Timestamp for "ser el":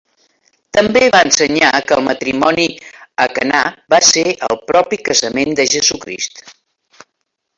4.09-4.59